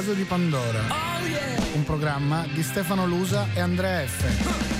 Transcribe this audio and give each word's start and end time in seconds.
vaso 0.00 0.14
di 0.14 0.24
Pandora. 0.24 0.80
Un 1.74 1.84
programma 1.84 2.46
di 2.54 2.62
Stefano 2.62 3.06
Lusa 3.06 3.48
e 3.52 3.60
Andrea 3.60 4.06
F. 4.06 4.79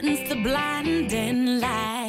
curtains, 0.00 0.28
the 0.28 0.36
blind 0.36 1.12
and 1.12 1.60
light. 1.60 1.99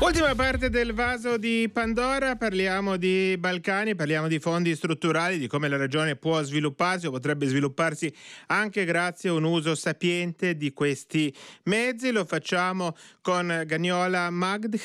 Ultima 0.00 0.34
parte 0.34 0.70
del 0.70 0.94
vaso 0.94 1.36
di 1.36 1.68
Pandora, 1.70 2.34
parliamo 2.34 2.96
di 2.96 3.36
Balcani, 3.38 3.94
parliamo 3.94 4.28
di 4.28 4.38
fondi 4.38 4.74
strutturali, 4.74 5.36
di 5.36 5.46
come 5.46 5.68
la 5.68 5.76
regione 5.76 6.16
può 6.16 6.42
svilupparsi 6.42 7.06
o 7.06 7.10
potrebbe 7.10 7.44
svilupparsi 7.44 8.10
anche 8.46 8.86
grazie 8.86 9.28
a 9.28 9.34
un 9.34 9.44
uso 9.44 9.74
sapiente 9.74 10.56
di 10.56 10.72
questi 10.72 11.32
mezzi. 11.64 12.12
Lo 12.12 12.24
facciamo 12.24 12.96
con 13.20 13.62
Gagnola 13.66 14.30
Magdi, 14.30 14.80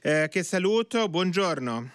eh, 0.00 0.28
che 0.30 0.42
saluto, 0.44 1.08
buongiorno. 1.08 1.90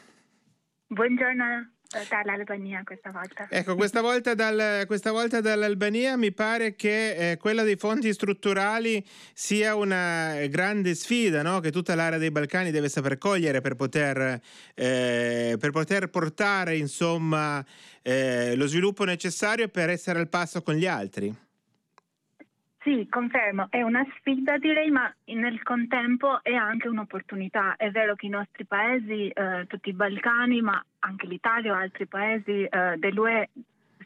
Buongiorno 0.88 1.77
dall'Albania 2.10 2.82
questa 2.84 3.12
volta. 3.12 3.48
Ecco, 3.50 3.76
questa 3.76 4.02
volta, 4.02 4.34
dal, 4.34 4.84
questa 4.86 5.12
volta 5.12 5.42
dall'Albania 5.42 6.18
mi 6.18 6.32
pare 6.32 6.76
che 6.76 7.32
eh, 7.32 7.38
quella 7.38 7.64
dei 7.64 7.78
fondi 7.78 8.12
strutturali 8.14 9.06
sia 9.34 9.76
una 9.76 10.46
grande 10.48 10.96
sfida 10.96 11.42
no? 11.42 11.60
che 11.60 11.72
tutta 11.72 11.96
l'area 11.96 12.18
dei 12.18 12.32
Balcani 12.32 12.72
deve 12.72 12.90
saper 12.90 13.18
cogliere 13.18 13.62
per 13.62 13.76
poter, 13.76 14.42
eh, 14.74 15.56
per 15.60 15.72
poter 15.72 16.10
portare 16.10 16.76
insomma, 16.76 17.64
eh, 18.02 18.56
lo 18.56 18.68
sviluppo 18.68 19.04
necessario 19.04 19.68
per 19.70 19.90
essere 19.90 20.20
al 20.20 20.30
passo 20.30 20.62
con 20.62 20.76
gli 20.76 20.86
altri. 20.86 21.47
Sì, 22.88 23.06
confermo, 23.10 23.68
è 23.70 23.82
una 23.82 24.08
sfida 24.16 24.58
direi, 24.58 24.90
ma 24.90 25.14
nel 25.26 25.62
contempo 25.62 26.42
è 26.42 26.54
anche 26.54 26.88
un'opportunità. 26.88 27.76
È 27.76 27.92
vero 27.92 28.16
che 28.16 28.28
i 28.28 28.30
nostri 28.30 28.64
paesi, 28.64 29.28
eh, 29.28 29.66
tutti 29.68 29.90
i 29.90 29.94
Balcani, 29.94 30.62
ma 30.62 30.82
anche 31.00 31.28
l'Italia 31.28 31.74
o 31.74 31.76
altri 31.76 32.08
paesi 32.08 32.64
eh, 32.64 32.96
dell'UE 32.96 33.50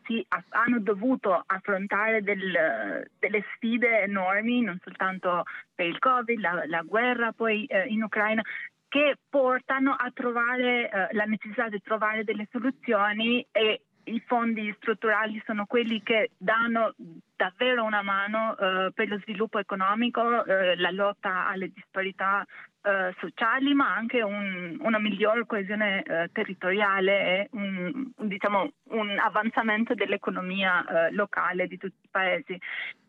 si, 0.06 0.26
hanno 0.50 0.80
dovuto 0.80 1.44
affrontare 1.46 2.24
del, 2.24 3.08
delle 3.20 3.46
sfide 3.54 4.02
enormi, 4.02 4.62
non 4.62 4.80
soltanto 4.84 5.44
per 5.76 5.86
il 5.86 6.00
Covid, 6.00 6.40
la, 6.40 6.64
la 6.66 6.82
guerra 6.82 7.34
poi 7.34 7.66
eh, 7.66 7.86
in 7.86 8.02
Ucraina, 8.02 8.42
che 8.88 9.16
portano 9.30 9.92
a 9.92 10.10
trovare 10.12 10.90
eh, 10.90 11.08
la 11.12 11.26
necessità 11.26 11.70
di 11.70 11.80
trovare 11.84 12.24
delle 12.24 12.48
soluzioni 12.50 13.46
e 13.52 13.84
i 14.12 14.22
fondi 14.26 14.74
strutturali 14.78 15.42
sono 15.46 15.66
quelli 15.66 16.02
che 16.04 16.32
danno 16.38 16.94
davvero 17.36 17.84
una 17.84 18.02
mano 18.02 18.56
eh, 18.58 18.92
per 18.94 19.08
lo 19.08 19.18
sviluppo 19.20 19.58
economico, 19.58 20.46
eh, 20.46 20.76
la 20.76 20.92
lotta 20.92 21.48
alle 21.48 21.72
disparità 21.74 22.46
eh, 22.84 23.16
sociali, 23.20 23.74
ma 23.74 23.94
anche 23.96 24.22
un, 24.22 24.78
una 24.82 25.00
migliore 25.00 25.46
coesione 25.46 26.04
eh, 26.04 26.30
territoriale 26.32 27.22
e 27.22 27.50
un, 27.52 28.12
diciamo, 28.18 28.72
un, 28.92 29.18
avanzamento 29.20 29.94
dell'economia 29.94 30.86
eh, 30.86 31.12
locale 31.14 31.68
di 31.68 31.78
tutti 31.78 31.96
i 32.04 32.10
paesi. 32.10 32.60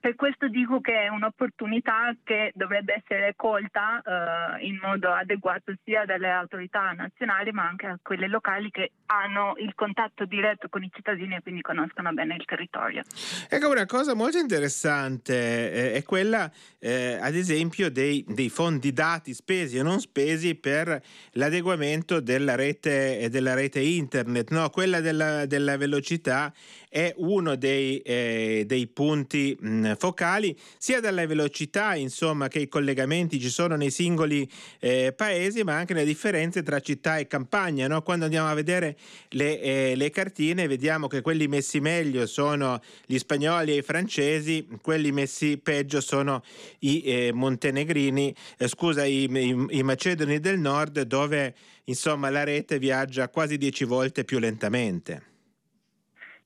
Per 0.02 0.16
questo 0.16 0.48
dico 0.48 0.80
che 0.80 1.02
è 1.02 1.08
un'opportunità 1.08 2.12
che 2.24 2.50
dovrebbe 2.56 2.94
essere 2.94 3.34
colta 3.36 4.02
eh, 4.02 4.66
in 4.66 4.78
modo 4.82 5.12
adeguato 5.12 5.72
sia 5.84 6.04
dalle 6.04 6.28
autorità 6.28 6.90
nazionali 6.90 7.52
ma 7.52 7.68
anche 7.68 7.86
a 7.86 7.98
quelle 8.02 8.26
locali 8.26 8.68
che 8.72 8.90
hanno 9.06 9.54
il 9.58 9.72
contatto 9.76 10.24
diretto 10.24 10.68
con 10.68 10.82
i 10.82 10.90
cittadini 10.92 11.36
e 11.36 11.42
quindi 11.42 11.60
conoscono 11.60 12.12
bene 12.12 12.34
il 12.34 12.44
territorio. 12.44 13.02
Ecco 13.48 13.70
una 13.70 13.86
cosa 13.86 14.14
molto 14.14 14.38
interessante 14.38 15.70
eh, 15.72 15.92
è 15.92 16.02
quella, 16.02 16.50
eh, 16.80 17.18
ad 17.20 17.36
esempio, 17.36 17.90
dei, 17.90 18.24
dei, 18.26 18.48
fondi 18.48 18.92
dati 18.92 19.32
spesi 19.32 19.78
e 19.78 19.82
non 19.82 20.00
spesi 20.00 20.56
per 20.56 21.00
l'adeguamento 21.32 22.20
della 22.20 22.56
rete, 22.56 23.28
della 23.30 23.54
rete 23.54 23.80
internet. 23.80 24.50
No, 24.50 24.68
quella 24.70 25.00
della, 25.00 25.46
della 25.46 25.71
velocità 25.76 26.52
è 26.88 27.14
uno 27.16 27.56
dei, 27.56 27.98
eh, 28.00 28.64
dei 28.66 28.86
punti 28.86 29.56
mh, 29.58 29.94
focali, 29.96 30.54
sia 30.76 31.00
dalla 31.00 31.26
velocità, 31.26 31.94
insomma, 31.94 32.48
che 32.48 32.58
i 32.58 32.68
collegamenti 32.68 33.40
ci 33.40 33.48
sono 33.48 33.76
nei 33.76 33.90
singoli 33.90 34.46
eh, 34.78 35.14
paesi, 35.16 35.62
ma 35.62 35.74
anche 35.74 35.94
le 35.94 36.04
differenze 36.04 36.62
tra 36.62 36.80
città 36.80 37.16
e 37.16 37.26
campagna. 37.26 37.86
No? 37.86 38.02
Quando 38.02 38.24
andiamo 38.26 38.48
a 38.48 38.54
vedere 38.54 38.96
le, 39.30 39.60
eh, 39.60 39.94
le 39.96 40.10
cartine, 40.10 40.66
vediamo 40.66 41.06
che 41.06 41.22
quelli 41.22 41.48
messi 41.48 41.80
meglio 41.80 42.26
sono 42.26 42.80
gli 43.06 43.16
spagnoli 43.16 43.72
e 43.72 43.76
i 43.76 43.82
francesi, 43.82 44.68
quelli 44.82 45.12
messi 45.12 45.56
peggio 45.56 46.02
sono 46.02 46.42
i 46.80 47.02
eh, 47.04 47.30
montenegrini, 47.32 48.34
eh, 48.58 48.68
scusa, 48.68 49.04
i, 49.04 49.24
i, 49.24 49.66
i 49.70 49.82
macedoni 49.82 50.40
del 50.40 50.58
nord, 50.58 51.00
dove 51.02 51.54
insomma 51.84 52.28
la 52.28 52.44
rete 52.44 52.78
viaggia 52.78 53.28
quasi 53.28 53.56
dieci 53.56 53.84
volte 53.84 54.24
più 54.24 54.38
lentamente. 54.38 55.31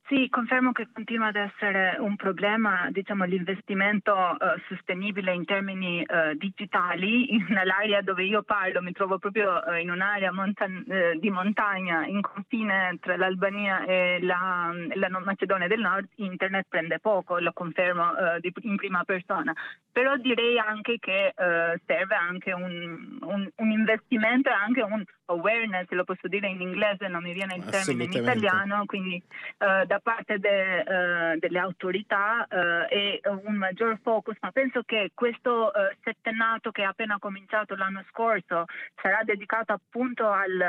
Sì, 0.09 0.29
confermo 0.29 0.71
che 0.71 0.87
continua 0.93 1.27
ad 1.27 1.35
essere 1.35 1.97
un 1.99 2.15
problema 2.15 2.87
diciamo, 2.91 3.25
l'investimento 3.25 4.15
uh, 4.15 4.37
sostenibile 4.69 5.35
in 5.35 5.45
termini 5.45 6.01
uh, 6.07 6.37
digitali. 6.37 7.45
Nell'area 7.49 8.03
dove 8.07 8.23
io 8.23 8.45
parlo 8.45 8.81
mi 8.83 8.93
trovo 8.93 9.19
proprio 9.19 9.61
uh, 9.67 9.75
in 9.75 9.91
un'area 9.91 10.33
montan- 10.33 10.85
di 11.19 11.29
montagna 11.29 12.07
in 12.07 12.21
confine 12.21 12.97
tra 13.01 13.17
l'Albania 13.17 13.85
e 13.85 14.19
la, 14.23 14.71
la, 14.95 15.09
Macedonia 15.25 15.67
del 15.67 15.81
Nord. 15.81 16.07
Internet 16.17 16.67
prende 16.69 17.01
poco, 17.01 17.41
lo 17.41 17.53
confermo 17.53 18.13
di, 18.39 18.53
in 18.61 18.77
prima 18.77 19.03
persona. 19.03 19.53
Però 19.91 20.15
direi 20.17 20.59
anche 20.59 20.99
che 21.01 21.33
serve 21.35 22.15
anche 22.15 22.53
un, 22.53 23.19
un, 23.23 23.49
un 23.57 23.71
investimento 23.71 24.51
e 24.51 24.53
anche 24.53 24.83
un 24.83 25.03
awareness, 25.27 25.89
lo 25.91 26.05
posso 26.05 26.29
dire 26.29 26.49
in 26.49 26.61
inglese, 26.61 27.09
non 27.09 27.23
mi 27.23 27.33
viene 27.33 27.57
il 27.57 27.65
termine 27.65 28.05
in 28.05 28.13
italiano, 28.13 28.85
quindi 28.87 29.23
uh, 29.59 29.87
da 29.97 30.01
parte 30.03 30.39
de, 30.39 30.85
uh, 30.87 31.39
delle 31.39 31.59
autorità 31.59 32.47
uh, 32.49 32.87
e 32.93 33.21
un 33.25 33.55
maggior 33.55 33.99
focus, 34.03 34.37
ma 34.41 34.51
penso 34.51 34.83
che 34.85 35.13
questo 35.15 35.73
settennato 36.03 36.71
che 36.71 36.83
è 36.83 36.85
appena 36.85 37.19
cominciato 37.19 37.75
l'anno 37.77 38.05
scorso 38.09 38.65
sarà 39.01 39.23
dedicato 39.23 39.73
appunto 39.73 40.31
al, 40.31 40.61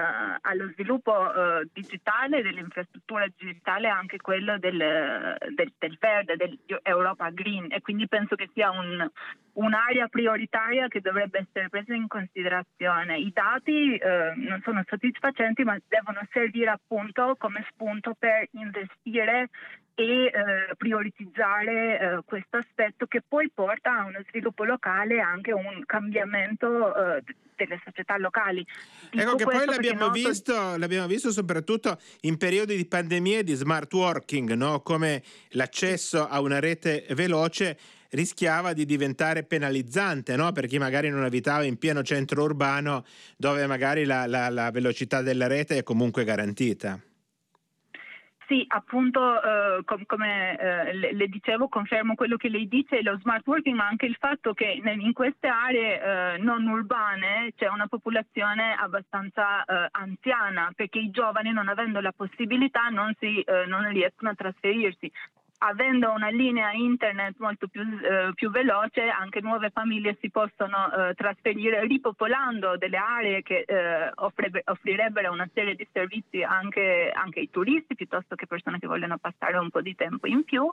allo 0.41 0.69
sviluppo 0.73 1.31
digitale, 1.73 2.41
dell'infrastruttura 2.41 3.25
digitale, 3.35 3.87
anche 3.87 4.17
quello 4.17 4.57
del, 4.57 4.77
del, 4.77 5.73
del 5.77 5.97
verde, 5.99 6.35
dell'Europa 6.35 7.29
Green 7.31 7.67
e 7.69 7.81
quindi 7.81 8.07
penso 8.07 8.35
che 8.35 8.49
sia 8.53 8.69
un, 8.71 9.09
un'area 9.53 10.07
prioritaria 10.07 10.87
che 10.87 11.01
dovrebbe 11.01 11.45
essere 11.47 11.69
presa 11.69 11.93
in 11.93 12.07
considerazione. 12.07 13.17
I 13.17 13.31
dati 13.33 13.99
non 14.35 14.61
sono 14.63 14.83
soddisfacenti, 14.85 15.63
ma 15.63 15.77
devono 15.87 16.21
servire 16.31 16.71
appunto 16.71 17.35
come 17.37 17.65
spunto 17.69 18.13
per 18.17 18.47
investire 18.51 19.16
e 19.99 20.25
eh, 20.25 20.31
prioritizzare 20.77 21.99
eh, 21.99 22.19
questo 22.23 22.57
aspetto 22.57 23.07
che 23.07 23.23
poi 23.27 23.49
porta 23.51 23.97
a 23.97 24.05
uno 24.05 24.21
sviluppo 24.29 24.63
locale 24.63 25.15
e 25.15 25.19
anche 25.19 25.51
un 25.51 25.81
cambiamento 25.87 27.15
eh, 27.15 27.23
delle 27.55 27.81
società 27.83 28.15
locali. 28.17 28.63
Dico 29.09 29.23
ecco 29.23 29.35
che 29.35 29.43
poi 29.45 29.65
l'abbiamo, 29.65 30.01
noto... 30.01 30.11
visto, 30.11 30.77
l'abbiamo, 30.77 31.07
visto, 31.07 31.31
soprattutto 31.31 31.97
in 32.21 32.37
periodi 32.37 32.75
di 32.75 32.85
pandemia 32.85 33.39
e 33.39 33.43
di 33.43 33.55
smart 33.55 33.91
working, 33.91 34.53
no? 34.53 34.81
come 34.81 35.23
l'accesso 35.53 36.27
a 36.27 36.41
una 36.41 36.59
rete 36.59 37.07
veloce 37.15 37.75
rischiava 38.11 38.73
di 38.73 38.85
diventare 38.85 39.43
penalizzante 39.43 40.35
no? 40.35 40.51
per 40.51 40.67
chi 40.67 40.77
magari 40.77 41.09
non 41.09 41.23
abitava 41.23 41.63
in 41.63 41.77
pieno 41.77 42.03
centro 42.03 42.43
urbano 42.43 43.03
dove 43.35 43.65
magari 43.65 44.05
la, 44.05 44.27
la, 44.27 44.49
la 44.49 44.69
velocità 44.69 45.23
della 45.23 45.47
rete 45.47 45.79
è 45.79 45.83
comunque 45.83 46.23
garantita. 46.23 47.01
Sì, 48.47 48.63
appunto, 48.69 49.43
eh, 49.43 49.83
com- 49.83 50.05
come 50.05 50.57
eh, 50.57 50.93
le-, 50.93 51.13
le, 51.13 51.27
dicevo, 51.27 51.67
confermo 51.67 52.15
quello 52.15 52.37
che 52.37 52.47
lei 52.47 52.69
dice, 52.69 53.01
lo 53.01 53.17
smart 53.19 53.45
working, 53.45 53.75
ma 53.75 53.87
anche 53.87 54.05
il 54.05 54.15
fatto 54.17 54.53
che 54.53 54.81
in 54.83 55.11
queste 55.11 55.47
aree 55.47 56.35
eh, 56.35 56.37
non 56.37 56.65
urbane 56.65 57.51
c'è 57.57 57.67
una 57.67 57.87
popolazione 57.87 58.73
abbastanza 58.73 59.65
eh, 59.65 59.89
anziana, 59.91 60.71
perché 60.73 60.97
i 60.99 61.11
giovani, 61.11 61.51
non 61.51 61.67
avendo 61.67 61.99
la 61.99 62.13
possibilità, 62.13 62.87
non, 62.87 63.13
si, 63.19 63.41
eh, 63.41 63.65
non 63.65 63.85
riescono 63.89 64.29
a 64.29 64.35
trasferirsi 64.35 65.11
avendo 65.59 66.11
una 66.11 66.29
linea 66.29 66.71
internet 66.71 67.35
molto 67.39 67.67
più, 67.67 67.81
eh, 67.81 68.31
più, 68.33 68.51
veloce, 68.51 69.07
anche 69.07 69.41
nuove 69.41 69.69
famiglie 69.71 70.17
si 70.21 70.29
possono 70.29 70.91
eh, 70.91 71.13
trasferire 71.15 71.85
ripopolando 71.85 72.77
delle 72.77 72.97
aree 72.97 73.41
che 73.41 73.65
eh, 73.67 74.11
offre, 74.15 74.51
offrirebbero 74.65 75.31
una 75.31 75.49
serie 75.53 75.75
di 75.75 75.87
servizi 75.91 76.43
anche, 76.43 77.11
anche, 77.13 77.39
ai 77.39 77.49
turisti 77.49 77.95
piuttosto 77.95 78.35
che 78.35 78.45
persone 78.45 78.79
che 78.79 78.87
vogliono 78.87 79.17
passare 79.17 79.57
un 79.57 79.69
po' 79.69 79.81
di 79.81 79.95
tempo 79.95 80.27
in 80.27 80.43
più, 80.43 80.69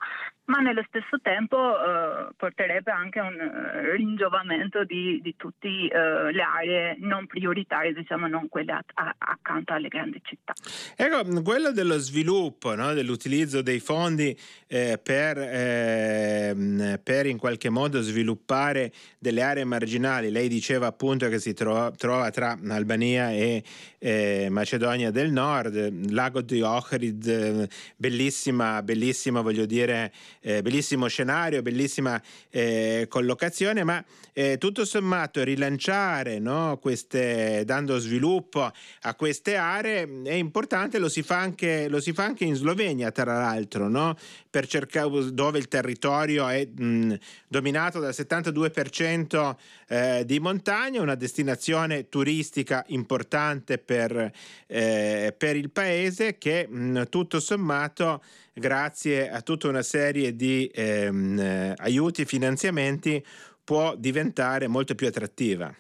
ma 0.47 0.59
nello 0.59 0.85
stesso 0.89 1.19
tempo 1.23 1.57
eh, 1.57 2.29
porterebbe 2.37 2.91
anche 2.91 3.21
un 3.21 3.35
uh, 3.35 3.95
ringiovamento 3.97 4.85
di, 4.85 5.21
di 5.23 5.35
tutte 5.37 5.69
uh, 5.69 6.31
le 6.31 6.43
aree 6.43 6.97
non 6.99 7.27
prioritarie, 7.27 7.95
diciamo 7.95 8.27
non 8.27 8.49
quelle 8.49 8.73
a, 8.73 8.85
a, 8.95 9.15
accanto 9.19 9.73
alle 9.73 9.89
grandi 9.89 10.21
città. 10.23 10.53
Ecco, 10.97 11.43
quello 11.43 11.73
dello 11.73 11.99
sviluppo, 11.99 12.75
no? 12.75 12.93
dell'utilizzo 12.93 13.63
dei 13.63 13.81
fondi 13.81 14.37
eh, 14.75 14.99
per, 15.00 15.38
eh, 15.38 16.99
per, 17.00 17.26
in 17.26 17.38
qualche 17.38 17.69
modo 17.69 18.03
sviluppare 18.03 18.93
delle 19.21 19.41
aree 19.43 19.62
marginali. 19.62 20.32
Lei 20.32 20.49
diceva 20.49 20.88
appunto 20.88 21.29
che 21.29 21.38
si 21.38 21.53
trova, 21.53 21.93
trova 21.93 22.29
tra 22.31 22.59
Albania 22.67 23.31
e 23.31 23.62
eh, 24.00 24.49
Macedonia 24.50 25.12
del 25.12 25.31
Nord, 25.31 26.11
lago 26.11 26.41
di 26.41 26.61
Ohrid, 26.61 27.69
bellissima, 27.94 28.82
bellissima, 28.82 29.43
voglio 29.43 29.65
dire, 29.65 30.12
eh, 30.41 30.61
bellissimo 30.61 31.06
scenario, 31.06 31.62
bellissima 31.62 32.21
eh, 32.50 33.06
collocazione, 33.09 33.85
ma 33.85 34.05
eh, 34.32 34.59
tutto 34.59 34.85
sommato 34.85 35.44
rilanciare 35.44 36.41
no, 36.41 36.79
queste, 36.82 37.62
dando 37.65 37.99
sviluppo 37.99 38.69
a 39.03 39.15
queste 39.15 39.55
aree 39.55 40.23
è 40.25 40.32
importante, 40.32 40.99
lo 40.99 41.09
si 41.09 41.23
fa 41.23 41.38
anche, 41.38 41.88
lo 41.88 42.00
si 42.00 42.12
fa 42.12 42.25
anche 42.25 42.44
in 42.44 42.56
Slovenia, 42.56 43.12
tra 43.12 43.38
l'altro, 43.38 43.88
no? 43.88 44.17
Per 44.54 44.68
cercare 44.68 45.32
dove 45.32 45.58
il 45.58 45.66
territorio 45.66 46.46
è 46.46 46.64
mh, 46.64 47.14
dominato 47.49 47.99
dal 47.99 48.12
72% 48.12 49.56
eh, 49.88 50.23
di 50.25 50.38
montagna, 50.38 51.02
una 51.02 51.16
destinazione 51.16 52.08
turistica 52.08 52.84
importante 52.87 53.78
per, 53.78 54.30
eh, 54.68 55.34
per 55.37 55.56
il 55.56 55.73
paese 55.73 56.38
che 56.38 56.68
mh, 56.68 57.08
tutto 57.08 57.40
sommato 57.40 58.23
grazie 58.52 59.28
a 59.28 59.40
tutta 59.40 59.66
una 59.66 59.82
serie 59.82 60.37
di 60.37 60.70
ehm, 60.73 61.75
aiuti 61.78 62.23
e 62.23 62.25
finanziamenti 62.25 63.26
può 63.64 63.96
diventare 63.96 64.68
molto 64.68 64.94
più 64.94 65.08
attrattiva. 65.08 65.75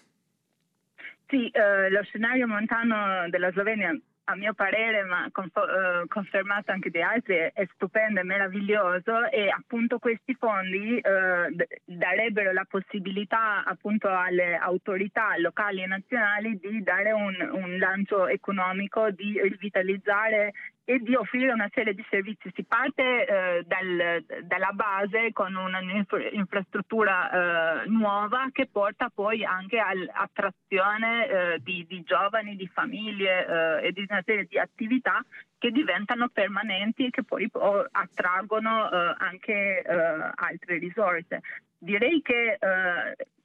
Sì, 1.28 1.48
eh, 1.48 1.90
lo 1.90 2.02
scenario 2.02 2.48
montano 2.48 3.30
della 3.30 3.52
Slovenia 3.52 3.96
a 4.24 4.36
mio 4.36 4.54
parere, 4.54 5.04
ma 5.04 5.26
uh, 5.26 6.06
confermato 6.08 6.70
anche 6.70 6.90
da 6.90 7.10
altri, 7.10 7.50
è 7.52 7.68
stupendo 7.74 8.20
e 8.20 8.24
meraviglioso 8.24 9.28
e 9.30 9.48
appunto 9.48 9.98
questi 9.98 10.34
fondi 10.34 11.00
d- 11.00 11.66
darebbero 11.84 12.52
la 12.52 12.64
possibilità 12.68 13.64
appunto 13.64 14.08
alle 14.08 14.56
autorità 14.56 15.36
locali 15.38 15.82
e 15.82 15.86
nazionali 15.86 16.58
di 16.58 16.82
dare 16.82 17.12
un, 17.12 17.34
un 17.52 17.78
lancio 17.78 18.26
economico, 18.26 19.10
di 19.10 19.38
rivitalizzare 19.42 20.52
e 20.84 20.98
di 20.98 21.14
offrire 21.14 21.52
una 21.52 21.70
serie 21.72 21.94
di 21.94 22.04
servizi. 22.10 22.50
Si 22.54 22.64
parte 22.64 23.26
eh, 23.26 23.64
dal, 23.66 24.24
dalla 24.42 24.72
base 24.72 25.32
con 25.32 25.54
un'infrastruttura 25.54 27.84
eh, 27.84 27.88
nuova 27.88 28.48
che 28.52 28.68
porta 28.70 29.10
poi 29.12 29.44
anche 29.44 29.78
all'attrazione 29.78 31.28
eh, 31.28 31.58
di, 31.62 31.86
di, 31.88 32.02
giovani, 32.02 32.56
di 32.56 32.68
famiglie 32.68 33.80
eh, 33.80 33.86
e 33.86 33.92
di 33.92 34.04
una 34.08 34.22
serie 34.24 34.44
di 34.44 34.58
attività 34.58 35.24
che 35.56 35.70
diventano 35.70 36.28
permanenti 36.28 37.06
e 37.06 37.10
che 37.10 37.24
poi 37.24 37.48
oh, 37.52 37.86
attraggono 37.90 38.90
eh, 38.90 39.14
anche 39.18 39.82
eh, 39.82 40.30
altre 40.34 40.78
risorse. 40.78 41.40
Direi 41.78 42.22
che 42.22 42.58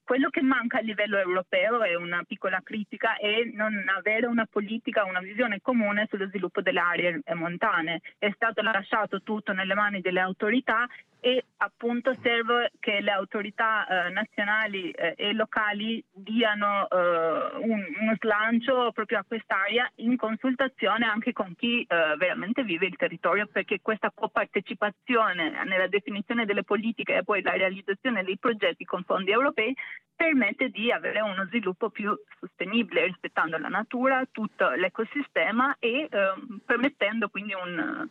quello 0.10 0.32
che 0.32 0.42
manca 0.42 0.80
a 0.80 0.82
livello 0.82 1.20
europeo 1.20 1.84
è 1.84 1.94
una 1.94 2.24
piccola 2.26 2.62
critica 2.64 3.18
è 3.18 3.44
non 3.54 3.86
avere 3.96 4.26
una 4.26 4.48
politica, 4.50 5.06
una 5.06 5.20
visione 5.20 5.62
comune 5.62 6.08
sullo 6.10 6.26
sviluppo 6.26 6.62
delle 6.62 6.80
aree 6.80 7.22
montane. 7.36 8.02
È 8.18 8.32
stato 8.34 8.64
lasciato 8.64 9.22
tutto 9.22 9.54
nelle 9.54 9.76
mani 9.76 10.02
delle 10.02 10.20
autorità 10.20 10.88
e 11.22 11.44
appunto 11.58 12.16
serve 12.22 12.72
che 12.80 13.02
le 13.02 13.12
autorità 13.12 13.86
eh, 13.86 14.10
nazionali 14.10 14.90
eh, 14.92 15.14
e 15.18 15.34
locali 15.34 16.04
diano 16.12 16.88
eh, 16.88 17.58
un, 17.58 17.84
uno 18.00 18.16
slancio 18.20 18.92
proprio 18.94 19.20
a 19.20 19.26
quest'area 19.28 19.90
in 19.96 20.16
consultazione 20.16 21.06
anche 21.06 21.34
con 21.34 21.54
chi 21.58 21.82
eh, 21.82 22.16
veramente 22.18 22.64
vive 22.64 22.86
il 22.86 22.96
territorio 22.96 23.48
perché 23.48 23.80
questa 23.82 24.12
copartecipazione 24.14 25.64
nella 25.66 25.88
definizione 25.88 26.46
delle 26.46 26.64
politiche 26.64 27.18
e 27.18 27.24
poi 27.24 27.42
la 27.42 27.52
realizzazione 27.52 28.24
dei 28.24 28.38
progetti 28.38 28.86
con 28.86 29.04
fondi 29.04 29.32
europei 29.32 29.76
permette 30.16 30.70
di 30.70 30.90
avere 30.92 31.20
uno 31.20 31.46
sviluppo 31.46 31.90
più 31.90 32.18
sostenibile 32.40 33.06
rispettando 33.06 33.58
la 33.58 33.68
natura, 33.68 34.26
tutto 34.32 34.70
l'ecosistema 34.70 35.76
e 35.80 36.08
ehm, 36.10 36.62
permettendo 36.66 37.30
quindi 37.30 37.54
un 37.54 38.08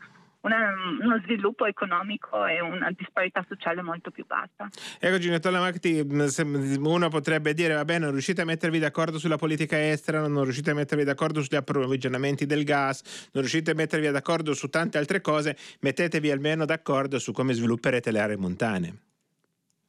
una, 0.49 0.75
uno 1.01 1.21
sviluppo 1.25 1.67
economico 1.67 2.47
e 2.47 2.61
una 2.61 2.91
disparità 2.97 3.45
sociale 3.49 3.83
molto 3.83 4.11
più 4.11 4.25
bassa. 4.27 4.69
Ecco 4.99 5.19
Ginettola 5.19 5.61
Macti, 5.61 6.01
uno 6.01 7.09
potrebbe 7.09 7.55
dire 7.55 7.75
va 7.75 7.85
bene, 7.85 8.05
non 8.05 8.13
riuscite 8.13 8.43
a 8.43 8.45
mettervi 8.45 8.79
d'accordo 8.79 9.19
sulla 9.19 9.37
politica 9.37 9.91
estera, 9.91 10.27
non 10.27 10.45
riuscite 10.45 10.71
a 10.71 10.75
mettervi 10.75 11.05
d'accordo 11.05 11.43
sugli 11.43 11.57
approvvigionamenti 11.57 12.47
del 12.47 12.65
gas, 12.65 13.29
non 13.33 13.43
riuscite 13.43 13.73
a 13.73 13.75
mettervi 13.75 14.11
d'accordo 14.11 14.55
su 14.55 14.69
tante 14.69 14.99
altre 14.99 15.21
cose, 15.21 15.57
mettetevi 15.81 16.31
almeno 16.31 16.65
d'accordo 16.65 17.19
su 17.19 17.33
come 17.33 17.53
svilupperete 17.53 18.11
le 18.11 18.21
aree 18.21 18.37
montane. 18.37 18.99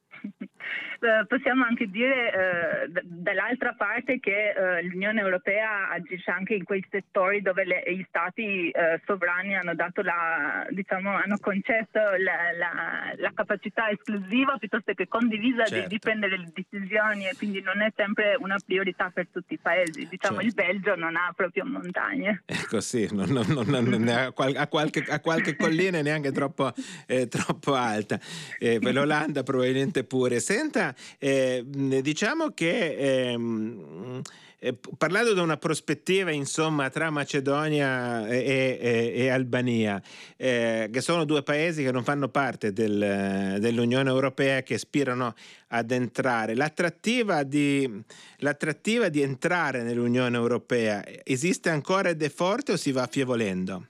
Eh, 1.01 1.25
possiamo 1.27 1.63
anche 1.63 1.87
dire 1.87 2.33
eh, 2.33 3.01
dall'altra 3.03 3.73
parte 3.77 4.19
che 4.19 4.49
eh, 4.49 4.83
l'Unione 4.83 5.21
Europea 5.21 5.89
agisce 5.89 6.29
anche 6.29 6.55
in 6.55 6.65
quei 6.65 6.85
settori 6.89 7.41
dove 7.41 7.63
le, 7.63 7.83
gli 7.87 8.05
stati 8.07 8.69
eh, 8.69 9.01
sovrani 9.05 9.55
hanno, 9.55 9.73
la, 9.75 10.67
diciamo, 10.69 11.15
hanno 11.15 11.37
concesso 11.39 11.99
la, 12.17 12.51
la, 12.57 13.13
la, 13.15 13.31
capacità 13.33 13.89
esclusiva 13.89 14.57
piuttosto 14.57 14.93
che 14.93 15.07
condivisa 15.07 15.65
certo. 15.65 15.87
di, 15.87 15.95
di, 15.95 15.99
prendere 15.99 16.37
le 16.37 16.51
decisioni 16.53 17.27
e 17.27 17.35
quindi 17.37 17.61
non 17.61 17.81
è 17.81 17.91
sempre 17.95 18.35
una 18.37 18.57
priorità 18.63 19.09
per 19.13 19.27
tutti 19.31 19.53
i 19.53 19.59
paesi. 19.59 20.07
Diciamo 20.09 20.41
certo. 20.41 20.47
il 20.47 20.53
Belgio 20.53 20.95
non 20.95 21.15
ha 21.15 21.31
proprio 21.35 21.65
montagne. 21.65 22.43
Ecco 22.45 22.81
sì, 22.81 23.07
non, 23.11 23.29
non, 23.29 23.67
non, 23.67 24.07
ha, 24.09 24.31
qualche, 24.31 25.05
ha, 25.07 25.19
qualche, 25.19 25.55
collina 25.55 26.01
neanche 26.01 26.31
troppo, 26.31 26.73
eh, 27.07 27.27
troppo 27.27 27.73
alta. 27.73 28.19
Eh, 28.57 28.79
L'Olanda 28.81 29.43
probabilmente 29.43 30.03
pure. 30.03 30.39
Senta, 30.39 30.88
eh, 31.17 31.63
diciamo 31.65 32.49
che 32.49 33.31
ehm, 33.31 34.21
eh, 34.61 34.77
parlando 34.97 35.33
da 35.33 35.41
una 35.41 35.57
prospettiva 35.57 36.31
insomma 36.31 36.89
tra 36.89 37.09
Macedonia 37.09 38.27
e, 38.27 38.77
e, 38.79 39.13
e 39.15 39.29
Albania, 39.29 40.01
eh, 40.35 40.89
che 40.91 41.01
sono 41.01 41.23
due 41.23 41.43
paesi 41.43 41.81
che 41.81 41.91
non 41.91 42.03
fanno 42.03 42.27
parte 42.27 42.73
del, 42.73 43.57
dell'Unione 43.59 44.09
Europea 44.09 44.61
che 44.61 44.73
aspirano 44.73 45.33
ad 45.69 45.91
entrare, 45.91 46.55
l'attrattiva 46.55 47.43
di, 47.43 47.89
l'attrattiva 48.37 49.07
di 49.07 49.21
entrare 49.21 49.81
nell'Unione 49.83 50.35
Europea 50.35 51.03
esiste 51.23 51.69
ancora 51.69 52.09
ed 52.09 52.21
è 52.21 52.29
forte 52.29 52.73
o 52.73 52.77
si 52.77 52.91
va 52.91 53.03
affievolendo? 53.03 53.87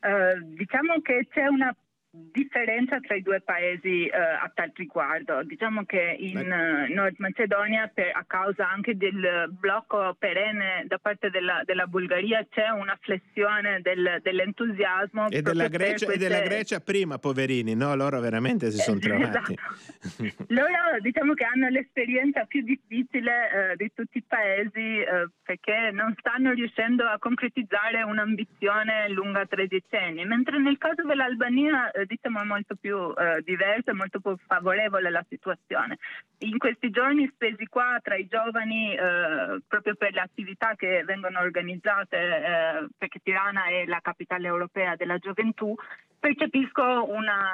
Uh, 0.00 0.54
diciamo 0.54 1.00
che 1.00 1.28
c'è 1.30 1.46
una 1.46 1.74
differenza 2.14 3.00
tra 3.00 3.16
i 3.16 3.22
due 3.22 3.40
paesi 3.40 4.06
eh, 4.06 4.16
a 4.16 4.50
tal 4.54 4.70
riguardo. 4.74 5.42
Diciamo 5.42 5.84
che 5.84 6.16
in 6.18 6.38
uh, 6.38 6.92
Nord 6.92 7.16
Macedonia, 7.18 7.90
per, 7.92 8.10
a 8.14 8.24
causa 8.26 8.70
anche 8.70 8.96
del 8.96 9.48
blocco 9.50 10.14
perenne 10.18 10.84
da 10.86 10.98
parte 10.98 11.30
della, 11.30 11.62
della 11.64 11.86
Bulgaria, 11.86 12.46
c'è 12.48 12.68
una 12.68 12.96
flessione 13.00 13.80
del, 13.82 14.20
dell'entusiasmo. 14.22 15.28
E 15.28 15.42
della, 15.42 15.68
Grecia, 15.68 16.06
queste... 16.06 16.24
e 16.24 16.28
della, 16.28 16.40
Grecia, 16.40 16.80
prima, 16.80 17.18
poverini, 17.18 17.74
no? 17.74 17.94
Loro 17.96 18.20
veramente 18.20 18.70
si 18.70 18.78
sono 18.78 18.98
trovati. 18.98 19.54
esatto. 19.54 20.44
Loro 20.54 21.00
diciamo 21.00 21.34
che 21.34 21.44
hanno 21.44 21.68
l'esperienza 21.68 22.44
più 22.44 22.62
difficile 22.62 23.72
eh, 23.72 23.76
di 23.76 23.90
tutti 23.94 24.18
i 24.18 24.24
paesi 24.26 24.98
eh, 25.00 25.28
perché 25.42 25.90
non 25.92 26.14
stanno 26.18 26.52
riuscendo 26.52 27.04
a 27.04 27.18
concretizzare 27.18 28.02
un'ambizione 28.02 29.08
lunga 29.08 29.46
tre 29.46 29.66
decenni, 29.66 30.24
mentre 30.24 30.58
nel 30.58 30.78
caso 30.78 31.02
dell'Albania 31.02 31.90
eh, 31.90 32.03
diciamo 32.06 32.44
molto 32.44 32.74
più 32.74 33.12
eh, 33.16 33.42
diversa 33.42 33.90
e 33.90 33.94
molto 33.94 34.20
più 34.20 34.36
favorevole 34.46 35.10
la 35.10 35.24
situazione. 35.28 35.98
In 36.38 36.58
questi 36.58 36.90
giorni 36.90 37.30
spesi 37.32 37.66
qua 37.66 37.98
tra 38.02 38.16
i 38.16 38.26
giovani 38.26 38.94
eh, 38.94 39.60
proprio 39.66 39.94
per 39.94 40.12
le 40.12 40.20
attività 40.20 40.74
che 40.76 41.02
vengono 41.04 41.40
organizzate 41.40 42.16
eh, 42.16 42.86
perché 42.96 43.20
Tirana 43.22 43.66
è 43.66 43.84
la 43.86 44.00
capitale 44.02 44.46
europea 44.46 44.96
della 44.96 45.18
gioventù, 45.18 45.74
percepisco 46.24 47.04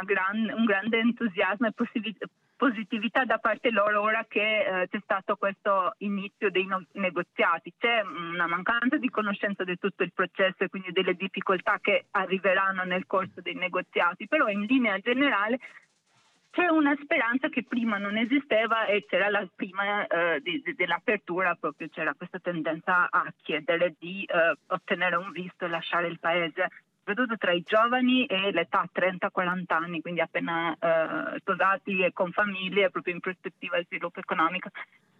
gran, 0.04 0.52
un 0.56 0.64
grande 0.64 0.98
entusiasmo 0.98 1.66
e 1.66 1.72
positività 2.56 3.24
da 3.24 3.38
parte 3.38 3.72
loro 3.72 4.00
ora 4.02 4.24
che 4.28 4.60
eh, 4.60 4.88
c'è 4.88 5.00
stato 5.02 5.34
questo 5.34 5.94
inizio 5.98 6.52
dei 6.52 6.66
no- 6.66 6.84
negoziati. 6.92 7.72
C'è 7.76 8.02
una 8.02 8.46
mancanza 8.46 8.96
di 8.96 9.10
conoscenza 9.10 9.64
di 9.64 9.76
tutto 9.76 10.04
il 10.04 10.12
processo 10.12 10.62
e 10.62 10.68
quindi 10.68 10.92
delle 10.92 11.14
difficoltà 11.14 11.78
che 11.80 12.04
arriveranno 12.12 12.84
nel 12.84 13.06
corso 13.08 13.40
dei 13.40 13.54
negoziati, 13.54 14.28
però 14.28 14.46
in 14.46 14.60
linea 14.66 15.00
generale 15.00 15.58
c'è 16.52 16.68
una 16.68 16.96
speranza 17.02 17.48
che 17.48 17.64
prima 17.64 17.98
non 17.98 18.16
esisteva 18.18 18.86
e 18.86 19.04
c'era 19.08 19.30
la 19.30 19.44
prima 19.52 20.06
eh, 20.06 20.40
di, 20.42 20.62
di, 20.64 20.74
dell'apertura, 20.76 21.56
proprio 21.58 21.88
c'era 21.88 22.14
questa 22.14 22.38
tendenza 22.38 23.08
a 23.10 23.32
chiedere 23.42 23.94
di 23.98 24.24
eh, 24.24 24.56
ottenere 24.68 25.16
un 25.16 25.32
visto 25.32 25.64
e 25.64 25.68
lasciare 25.68 26.06
il 26.06 26.20
paese 26.20 26.68
soprattutto 27.00 27.36
tra 27.36 27.52
i 27.52 27.62
giovani 27.66 28.26
e 28.26 28.52
l'età 28.52 28.88
30-40 28.92 29.64
anni, 29.68 30.00
quindi 30.00 30.20
appena 30.20 30.72
eh, 30.72 31.38
sposati 31.38 32.00
e 32.00 32.12
con 32.12 32.30
famiglie, 32.30 32.90
proprio 32.90 33.14
in 33.14 33.20
prospettiva 33.20 33.78
di 33.78 33.86
sviluppo 33.86 34.20
economico, 34.20 34.70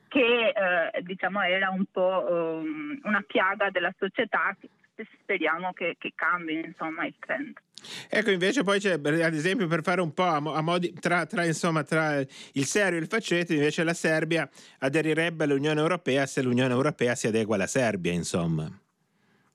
che 0.09 0.53
eh, 0.53 1.03
diciamo 1.03 1.41
era 1.43 1.71
un 1.71 1.85
po' 1.91 2.27
um, 2.29 2.99
una 3.05 3.23
piaga 3.27 3.71
della 3.71 3.93
società 3.99 4.57
speriamo 5.23 5.73
che, 5.73 5.97
che 5.99 6.13
cambi 6.15 6.61
insomma 6.65 7.07
il 7.07 7.15
trend. 7.19 7.57
Ecco, 8.09 8.31
invece 8.31 8.63
poi 8.63 8.79
c'è, 8.79 8.93
ad 8.93 9.35
esempio, 9.35 9.67
per 9.67 9.83
fare 9.83 10.03
un 10.03 10.13
po' 10.13 10.25
a, 10.25 10.61
modi, 10.61 10.93
tra, 10.93 11.25
tra, 11.25 11.45
insomma, 11.45 11.83
tra 11.83 12.19
il 12.19 12.65
serio 12.67 12.99
e 12.99 13.03
il 13.03 13.09
faceto, 13.09 13.55
invece 13.55 13.85
la 13.85 13.95
Serbia 13.95 14.49
aderirebbe 14.81 15.45
all'Unione 15.45 15.81
Europea 15.81 16.27
se 16.27 16.43
l'Unione 16.43 16.75
Europea 16.75 17.15
si 17.15 17.27
adegua 17.27 17.55
alla 17.55 17.67
Serbia, 17.67 18.13
insomma. 18.13 18.71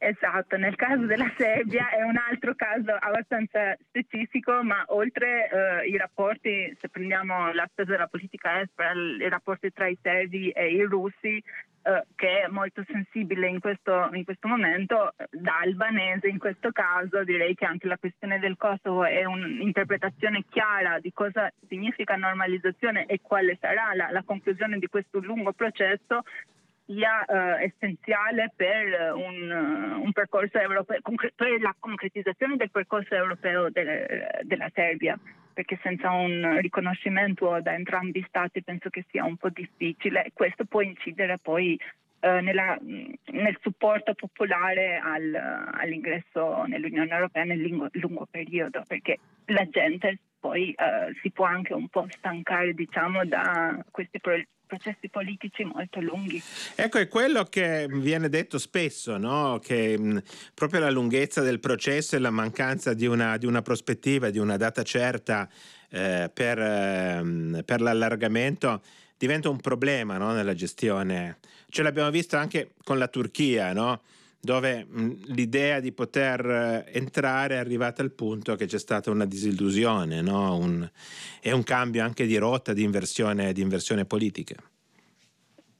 Esatto, 0.05 0.55
nel 0.55 0.75
caso 0.75 1.07
della 1.07 1.33
Serbia 1.35 1.89
è 1.89 2.03
un 2.03 2.15
altro 2.15 2.53
caso 2.53 2.91
abbastanza 2.91 3.75
specifico, 3.88 4.62
ma 4.62 4.83
oltre 4.89 5.50
eh, 5.50 5.88
i 5.88 5.97
rapporti, 5.97 6.77
se 6.79 6.89
prendiamo 6.89 7.51
l'aspetto 7.53 7.89
della 7.89 8.05
politica 8.05 8.62
estera, 8.62 8.93
i 8.93 9.27
rapporti 9.27 9.74
tra 9.74 9.88
i 9.88 9.97
serbi 10.00 10.51
e 10.51 10.74
i 10.74 10.83
russi, 10.83 11.41
eh, 11.81 12.03
che 12.13 12.43
è 12.43 12.47
molto 12.50 12.83
sensibile 12.85 13.47
in 13.47 13.59
questo, 13.59 14.12
in 14.13 14.24
questo, 14.25 14.47
momento, 14.47 15.15
da 15.31 15.57
albanese 15.63 16.27
in 16.27 16.38
questo 16.38 16.71
caso 16.71 17.24
direi 17.24 17.55
che 17.55 17.65
anche 17.65 17.88
la 17.88 17.97
questione 17.97 18.38
del 18.38 18.57
Kosovo 18.57 19.05
è 19.05 19.25
un'interpretazione 19.25 20.43
chiara 20.47 21.00
di 21.00 21.12
cosa 21.13 21.51
significa 21.67 22.15
normalizzazione 22.15 23.07
e 23.07 23.21
quale 23.24 23.57
sarà 23.59 23.95
la, 23.95 24.12
la 24.12 24.21
conclusione 24.21 24.77
di 24.77 24.88
questo 24.88 25.17
lungo 25.17 25.51
processo 25.53 26.21
sia 26.86 27.25
eh, 27.25 27.65
essenziale 27.65 28.51
per 28.56 28.94
eh, 28.94 29.12
un, 29.12 29.51
eh, 29.51 29.96
un, 29.96 30.12
percorso 30.12 30.60
europeo, 30.60 31.00
per 31.36 31.62
la 31.62 31.75
concretizzazione 31.77 32.56
del 32.56 32.72
percorso 32.72 33.15
europeo 33.15 33.70
de, 33.70 34.27
della 34.44 34.70
Serbia, 34.74 35.20
perché 35.54 35.80
senza 35.82 36.12
un 36.12 36.60
riconoscimento 36.62 37.60
da 37.62 37.74
entrambi 37.74 38.20
gli 38.20 38.25
stati 38.27 38.62
penso 38.62 38.89
che 38.89 39.06
sia 39.10 39.24
un 39.24 39.38
po' 39.38 39.50
difficile. 39.50 40.32
Questo 40.34 40.65
può 40.65 40.82
incidere 40.82 41.39
poi 41.39 41.80
eh, 42.20 42.42
nella, 42.42 42.77
nel 42.82 43.58
supporto 43.62 44.13
popolare 44.13 44.98
al, 44.98 45.34
all'ingresso 45.34 46.63
nell'Unione 46.65 47.12
Europea 47.12 47.44
nel 47.44 47.60
lungo, 47.60 47.88
lungo 47.94 48.27
periodo, 48.30 48.84
perché 48.88 49.20
la 49.46 49.68
gente 49.70 50.20
poi 50.39 50.72
eh, 50.72 51.13
si 51.22 51.32
può 51.32 51.46
anche 51.46 51.74
un 51.74 51.88
po' 51.88 52.06
stancare 52.10 52.74
diciamo, 52.74 53.25
da 53.25 53.84
questi 53.89 54.20
problemi 54.20 54.48
processi 54.65 55.10
politici 55.10 55.63
molto 55.63 56.00
lunghi. 56.00 56.41
Ecco, 56.75 56.98
è 56.98 57.07
quello 57.07 57.43
che 57.43 57.88
viene 57.89 58.29
detto 58.29 58.57
spesso, 58.57 59.17
no? 59.17 59.60
che 59.63 59.98
mh, 59.98 60.24
proprio 60.53 60.79
la 60.81 60.89
lunghezza 60.89 61.41
del 61.41 61.60
processo 61.60 62.15
e 62.15 62.19
la 62.19 62.31
mancanza 62.31 62.93
di 62.93 63.05
una, 63.05 63.38
di 63.38 63.45
una 63.45 63.62
prospettiva, 63.62 64.29
di 64.29 64.39
una 64.39 64.57
data 64.57 64.84
certa 64.84 65.50
eh, 65.89 66.29
per, 66.34 66.60
eh, 66.60 67.63
per, 67.63 67.81
l'allargamento 67.81 68.81
diventa 69.17 69.50
un 69.50 69.60
problema 69.60 70.17
no? 70.17 70.34
nella 70.34 70.53
gestione. 70.53 71.38
Ce 71.69 71.81
l'abbiamo 71.81 72.10
visto 72.10 72.38
anche 72.38 72.72
con 72.84 72.98
la 72.98 73.07
Turchia, 73.07 73.74
no? 73.74 74.01
Dove 74.45 74.87
l'idea 75.25 75.81
di 75.81 75.91
poter 75.91 76.45
eh, 76.45 76.97
entrare 76.97 77.55
è 77.55 77.57
arrivata 77.57 78.01
al 78.01 78.13
punto 78.13 78.55
che 78.55 78.67
c'è 78.67 78.79
stata 78.79 79.11
una 79.11 79.25
disillusione 79.25 80.21
no? 80.21 80.55
un, 80.55 80.89
e 81.41 81.51
un 81.51 81.63
cambio 81.63 82.01
anche 82.03 82.25
di 82.25 82.37
rotta, 82.37 82.71
di 82.71 82.83
inversione, 82.83 83.51
di 83.51 83.61
inversione 83.61 84.05
politica. 84.05 84.55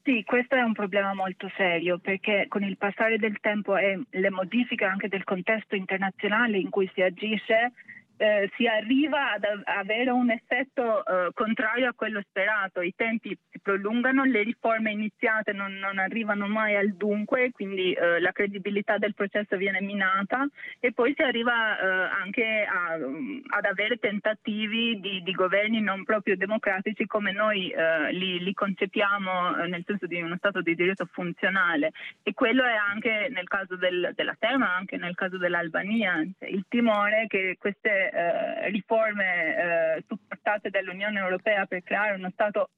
Sì, 0.02 0.22
questo 0.24 0.54
è 0.54 0.60
un 0.60 0.72
problema 0.72 1.14
molto 1.14 1.50
serio 1.56 1.98
perché 1.98 2.46
con 2.48 2.62
il 2.62 2.76
passare 2.76 3.18
del 3.18 3.40
tempo 3.40 3.76
e 3.76 4.02
le 4.08 4.30
modifiche 4.30 4.84
anche 4.84 5.08
del 5.08 5.24
contesto 5.24 5.74
internazionale 5.74 6.58
in 6.58 6.70
cui 6.70 6.88
si 6.94 7.02
agisce, 7.02 7.72
eh, 8.16 8.50
si 8.56 8.66
arriva 8.66 9.32
ad 9.32 9.44
avere 9.64 10.10
un 10.10 10.30
effetto 10.30 11.04
eh, 11.04 11.30
contrario 11.34 11.88
a 11.88 11.94
quello 11.94 12.22
sperato, 12.28 12.80
i 12.80 12.94
tempi 12.96 13.36
si 13.50 13.58
prolungano, 13.60 14.24
le 14.24 14.42
riforme 14.42 14.90
iniziate 14.90 15.52
non, 15.52 15.74
non 15.74 15.98
arrivano 15.98 16.46
mai 16.46 16.76
al 16.76 16.94
dunque, 16.94 17.50
quindi 17.52 17.92
eh, 17.92 18.20
la 18.20 18.32
credibilità 18.32 18.98
del 18.98 19.14
processo 19.14 19.56
viene 19.56 19.80
minata 19.80 20.46
e 20.80 20.92
poi 20.92 21.12
si 21.14 21.22
arriva 21.22 21.78
eh, 21.78 21.86
anche 22.22 22.66
a, 22.68 22.94
ad 22.94 23.64
avere 23.64 23.98
tentativi 23.98 24.98
di, 25.00 25.22
di, 25.22 25.32
governi 25.32 25.80
non 25.80 26.04
proprio 26.04 26.36
democratici 26.36 27.06
come 27.06 27.32
noi 27.32 27.70
eh, 27.70 28.12
li, 28.12 28.42
li, 28.42 28.54
concepiamo 28.54 29.58
eh, 29.58 29.66
nel 29.68 29.84
senso 29.86 30.06
di 30.06 30.20
uno 30.20 30.36
Stato 30.36 30.62
di 30.62 30.74
diritto 30.74 31.06
funzionale. 31.06 31.92
E 32.22 32.32
quello 32.32 32.64
è 32.64 32.74
anche 32.74 33.28
nel 33.30 33.48
caso 33.48 33.76
del, 33.76 34.12
della 34.14 34.36
tema, 34.38 34.74
anche 34.74 34.96
nel 34.96 35.14
caso 35.14 35.36
dell'Albania, 35.36 36.24
il 36.40 36.64
timore 36.68 37.26
che 37.28 37.56
queste 37.58 38.05
eh, 38.10 38.70
riforme 38.70 39.96
eh, 39.96 40.04
supportate 40.06 40.70
dall'Unione 40.70 41.18
Europea 41.18 41.66
per 41.66 41.82
creare 41.82 42.14
uno 42.14 42.30
Stato 42.30 42.70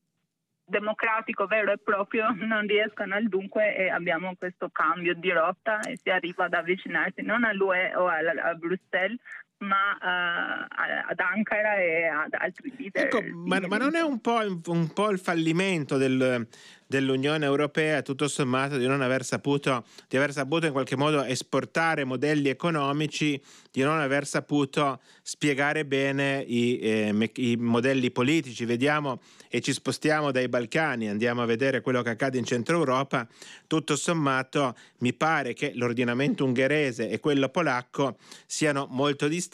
democratico 0.68 1.46
vero 1.46 1.72
e 1.72 1.78
proprio 1.78 2.30
non 2.44 2.66
riescano 2.66 3.14
al 3.14 3.28
dunque 3.28 3.74
e 3.74 3.88
abbiamo 3.88 4.34
questo 4.36 4.68
cambio 4.70 5.14
di 5.14 5.30
rotta 5.30 5.80
e 5.80 5.96
si 5.96 6.10
arriva 6.10 6.44
ad 6.44 6.54
avvicinarsi 6.54 7.22
non 7.22 7.44
all'UE 7.44 7.94
o 7.96 8.06
a, 8.06 8.18
a 8.18 8.54
Bruxelles 8.54 9.18
ma 9.58 9.98
uh, 10.00 11.10
ad 11.10 11.18
Ankara 11.18 11.76
e 11.76 12.06
ad 12.06 12.34
altri 12.34 12.72
leader. 12.76 13.06
Ecco, 13.06 13.22
ma, 13.44 13.58
ma, 13.66 13.76
non 13.76 13.96
è 13.96 14.00
un 14.00 14.20
po', 14.20 14.40
un 14.66 14.92
po 14.92 15.10
il 15.10 15.18
fallimento 15.18 15.96
del, 15.96 16.46
dell'Unione 16.86 17.44
Europea, 17.44 18.02
tutto 18.02 18.28
sommato, 18.28 18.76
di 18.76 18.86
non 18.86 19.02
aver 19.02 19.24
saputo, 19.24 19.84
di 20.06 20.16
aver 20.16 20.32
saputo 20.32 20.66
in 20.66 20.72
qualche 20.72 20.96
modo 20.96 21.24
esportare 21.24 22.04
modelli 22.04 22.48
economici, 22.48 23.40
di 23.70 23.82
non 23.82 23.98
aver 23.98 24.26
saputo 24.26 25.00
spiegare 25.22 25.84
bene 25.84 26.44
i, 26.46 26.78
eh, 26.78 27.30
i 27.36 27.56
modelli 27.56 28.12
politici. 28.12 28.64
Vediamo 28.64 29.20
e 29.48 29.60
ci 29.60 29.72
spostiamo 29.72 30.30
dai 30.30 30.48
Balcani, 30.48 31.08
andiamo 31.08 31.42
a 31.42 31.46
vedere 31.46 31.80
quello 31.80 32.02
che 32.02 32.10
accade 32.10 32.38
in 32.38 32.44
Centro 32.44 32.76
Europa. 32.78 33.26
Tutto 33.66 33.96
sommato, 33.96 34.76
mi 34.98 35.12
pare 35.14 35.52
che 35.52 35.72
l'ordinamento 35.74 36.44
ungherese 36.44 37.08
e 37.08 37.18
quello 37.18 37.48
polacco 37.48 38.18
siano 38.46 38.86
molto 38.88 39.26
distanti 39.26 39.46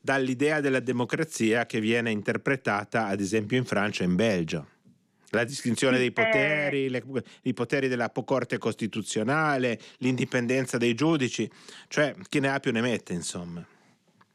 dall'idea 0.00 0.60
della 0.60 0.80
democrazia 0.80 1.66
che 1.66 1.80
viene 1.80 2.10
interpretata 2.10 3.06
ad 3.06 3.20
esempio 3.20 3.56
in 3.56 3.64
Francia 3.64 4.02
e 4.02 4.06
in 4.06 4.16
Belgio 4.16 4.66
la 5.32 5.44
distinzione 5.44 5.98
dei 5.98 6.12
poteri, 6.12 6.90
le, 6.90 7.02
i 7.42 7.54
poteri 7.54 7.88
della 7.88 8.10
Corte 8.10 8.58
Costituzionale, 8.58 9.80
l'indipendenza 9.98 10.76
dei 10.76 10.94
giudici, 10.94 11.50
cioè 11.88 12.14
chi 12.28 12.38
ne 12.38 12.48
ha 12.48 12.60
più 12.60 12.70
ne 12.70 12.82
mette, 12.82 13.14
insomma. 13.14 13.66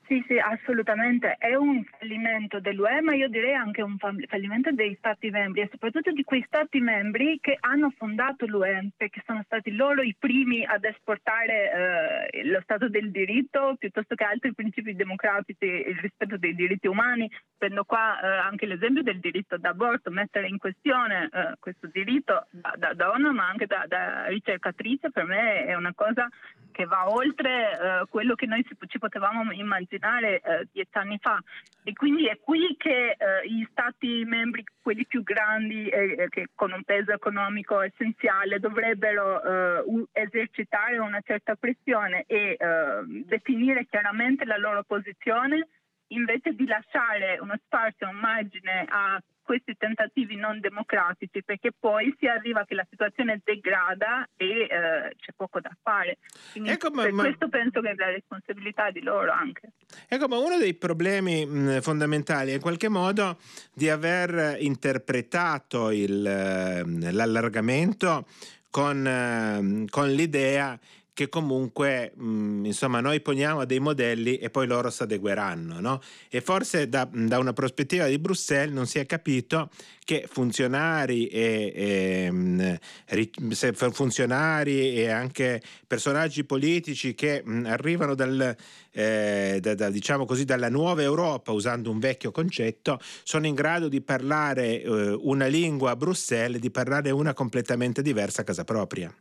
Sì, 0.07 0.23
sì, 0.25 0.39
assolutamente. 0.39 1.35
È 1.37 1.53
un 1.55 1.83
fallimento 1.83 2.61
dell'UE, 2.61 3.01
ma 3.01 3.13
io 3.13 3.27
direi 3.27 3.53
anche 3.53 3.81
un 3.81 3.97
fallimento 3.97 4.71
dei 4.71 4.95
Stati 4.95 5.29
membri 5.29 5.61
e 5.61 5.67
soprattutto 5.69 6.11
di 6.11 6.23
quei 6.23 6.41
Stati 6.47 6.79
membri 6.79 7.39
che 7.41 7.57
hanno 7.59 7.91
fondato 7.97 8.45
l'UE, 8.45 8.91
perché 8.95 9.21
sono 9.25 9.41
stati 9.43 9.75
loro 9.75 10.01
i 10.01 10.15
primi 10.17 10.65
ad 10.65 10.85
esportare 10.85 12.29
eh, 12.31 12.45
lo 12.45 12.61
Stato 12.61 12.87
del 12.87 13.11
diritto 13.11 13.75
piuttosto 13.77 14.15
che 14.15 14.23
altri 14.23 14.53
principi 14.53 14.95
democratici, 14.95 15.65
il 15.65 15.97
rispetto 15.99 16.37
dei 16.37 16.55
diritti 16.55 16.87
umani. 16.87 17.29
Prendo 17.57 17.83
qua 17.83 18.17
eh, 18.21 18.27
anche 18.27 18.65
l'esempio 18.65 19.03
del 19.03 19.19
diritto 19.19 19.57
d'aborto, 19.57 20.09
mettere 20.09 20.47
in 20.47 20.57
questione 20.57 21.27
eh, 21.33 21.55
questo 21.59 21.87
diritto 21.87 22.47
da, 22.51 22.75
da, 22.77 22.93
donna 22.93 23.33
ma 23.33 23.49
anche 23.49 23.65
da, 23.65 23.83
da 23.87 24.27
ricercatrice 24.27 25.11
per 25.11 25.25
me 25.25 25.65
è 25.65 25.73
una 25.73 25.93
cosa 25.93 26.29
che 26.71 26.85
va 26.85 27.09
oltre 27.09 27.71
eh, 27.71 28.05
quello 28.07 28.35
che 28.35 28.45
noi 28.45 28.63
ci 28.87 28.99
potevamo 28.99 29.51
immaginare 29.51 29.96
eh, 30.41 30.67
dieci 30.71 30.89
anni 30.93 31.17
fa. 31.19 31.39
E 31.83 31.93
quindi 31.93 32.27
è 32.27 32.37
qui 32.39 32.75
che 32.77 33.11
eh, 33.11 33.47
gli 33.47 33.65
Stati 33.71 34.23
membri, 34.25 34.63
quelli 34.81 35.05
più 35.05 35.23
grandi 35.23 35.87
e 35.87 36.27
che 36.29 36.47
con 36.53 36.71
un 36.71 36.83
peso 36.83 37.11
economico 37.11 37.79
essenziale, 37.81 38.59
dovrebbero 38.59 39.83
uh, 39.85 40.07
esercitare 40.11 40.97
una 40.97 41.21
certa 41.21 41.55
pressione 41.55 42.23
e 42.27 42.57
uh, 42.59 43.05
definire 43.25 43.85
chiaramente 43.85 44.45
la 44.45 44.57
loro 44.57 44.83
posizione 44.83 45.67
invece 46.07 46.53
di 46.53 46.65
lasciare 46.65 47.37
uno 47.39 47.55
spazio, 47.63 48.07
un 48.07 48.17
margine 48.17 48.85
a 48.87 49.21
questi 49.47 49.77
tentativi 49.77 50.35
non 50.35 50.59
democratici 50.59 51.41
perché 51.41 51.71
poi 51.71 52.13
si 52.19 52.27
arriva 52.27 52.65
che 52.65 52.75
la 52.75 52.85
situazione 52.89 53.39
degrada 53.45 54.27
e 54.35 54.63
eh, 54.63 55.15
c'è 55.17 55.31
poco 55.37 55.61
da 55.61 55.71
fare. 55.81 56.17
Quindi 56.51 56.71
ecco, 56.71 56.89
ma, 56.91 57.03
per 57.03 57.13
ma... 57.13 57.23
questo 57.23 57.47
penso 57.47 57.79
che 57.79 57.91
è 57.91 57.95
la 57.95 58.11
responsabilità 58.11 58.91
di 58.91 59.01
loro 59.01 59.31
anche. 59.31 59.71
Ecco, 60.09 60.27
ma 60.27 60.37
uno 60.37 60.57
dei 60.57 60.73
problemi 60.73 61.45
mh, 61.45 61.79
fondamentali 61.79 62.51
è 62.51 62.55
in 62.55 62.59
qualche 62.59 62.89
modo 62.89 63.37
di 63.73 63.89
aver 63.89 64.57
interpretato 64.59 65.91
il, 65.91 66.21
l'allargamento 66.21 68.25
con, 68.69 69.87
con 69.89 70.09
l'idea 70.09 70.77
che 71.17 71.29
comunque 71.29 72.11
mh, 72.15 72.65
insomma 72.65 72.99
noi 72.99 73.21
poniamo 73.21 73.65
dei 73.65 73.79
modelli 73.79 74.37
e 74.37 74.51
poi 74.51 74.67
loro 74.67 74.91
si 74.91 75.01
adegueranno 75.01 75.79
no? 75.79 75.99
e 76.29 76.41
forse 76.41 76.89
da, 76.89 77.09
da, 77.11 77.39
una 77.39 77.53
prospettiva 77.53 78.05
di 78.05 78.19
Bruxelles 78.19 78.71
non 78.71 78.85
si 78.85 78.99
è 78.99 79.07
capito 79.07 79.71
che 80.05 80.27
funzionari 80.29 81.25
e, 81.25 81.73
e 81.75 82.31
mh, 82.31 82.79
funzionari 83.93 84.93
e 84.93 85.09
anche 85.09 85.59
personaggi 85.87 86.43
politici 86.43 87.15
che 87.15 87.41
mh, 87.43 87.65
arrivano 87.65 88.13
dal, 88.13 88.55
eh, 88.91 89.57
da, 89.59 89.73
da, 89.73 89.89
diciamo 89.89 90.23
così, 90.25 90.45
dalla 90.45 90.69
nuova 90.69 91.01
Europa 91.01 91.51
usando 91.51 91.89
un 91.89 91.97
vecchio 91.97 92.29
concetto 92.29 92.99
sono 93.23 93.47
in 93.47 93.55
grado 93.55 93.87
di 93.87 94.01
parlare 94.01 94.83
eh, 94.83 95.17
una 95.19 95.47
lingua 95.47 95.89
a 95.89 95.95
Bruxelles 95.95 96.61
di 96.61 96.69
parlare 96.69 97.09
una 97.09 97.33
completamente 97.33 98.03
diversa 98.03 98.41
a 98.41 98.43
casa 98.43 98.63
propria. 98.63 99.11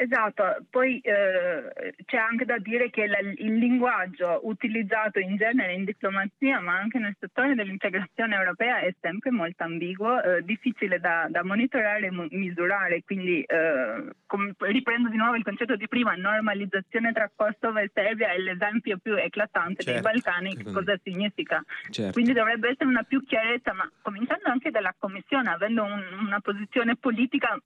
Esatto, 0.00 0.44
poi 0.70 1.00
eh, 1.00 1.92
c'è 2.04 2.18
anche 2.18 2.44
da 2.44 2.56
dire 2.58 2.88
che 2.88 3.08
la, 3.08 3.18
il 3.18 3.56
linguaggio 3.56 4.38
utilizzato 4.44 5.18
in 5.18 5.34
genere 5.34 5.72
in 5.72 5.84
diplomazia, 5.84 6.60
ma 6.60 6.78
anche 6.78 7.00
nel 7.00 7.16
settore 7.18 7.56
dell'integrazione 7.56 8.36
europea, 8.36 8.78
è 8.78 8.94
sempre 9.00 9.32
molto 9.32 9.64
ambiguo, 9.64 10.22
eh, 10.22 10.44
difficile 10.44 11.00
da, 11.00 11.26
da, 11.28 11.42
monitorare 11.42 12.06
e 12.06 12.28
misurare. 12.30 13.02
Quindi 13.02 13.42
eh, 13.42 14.04
com- 14.26 14.54
riprendo 14.58 15.08
di 15.08 15.16
nuovo 15.16 15.34
il 15.34 15.42
concetto 15.42 15.74
di 15.74 15.88
prima, 15.88 16.14
normalizzazione 16.14 17.10
tra 17.10 17.28
Kosovo 17.34 17.78
e 17.78 17.90
Serbia 17.92 18.30
è 18.30 18.38
l'esempio 18.38 18.98
più 18.98 19.16
eclatante 19.16 19.82
certo. 19.82 20.00
dei 20.00 20.12
Balcani, 20.12 20.54
che 20.54 20.70
cosa 20.70 20.96
significa. 21.02 21.60
Certo. 21.90 22.12
Quindi 22.12 22.34
dovrebbe 22.34 22.68
essere 22.68 22.88
una 22.88 23.02
più 23.02 23.24
chiarezza, 23.24 23.72
ma 23.72 23.90
cominciando 24.00 24.48
anche 24.48 24.70
dalla 24.70 24.94
Commissione, 24.96 25.50
avendo 25.50 25.82
un, 25.82 26.04
una 26.20 26.38
posizione 26.38 26.94
politica 26.94 27.58